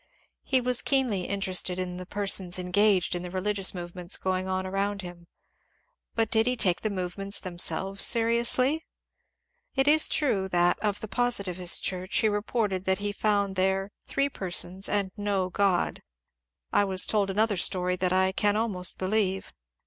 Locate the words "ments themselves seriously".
7.19-8.83